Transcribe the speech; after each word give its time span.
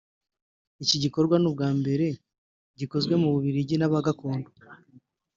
Iki 0.83 0.97
gikorwa 1.03 1.35
ni 1.39 1.47
ubwa 1.49 1.69
mbere 1.79 2.05
gikozwe 2.79 3.13
mu 3.21 3.27
Bubiligi 3.33 3.75
n’Abagakondo 3.77 4.49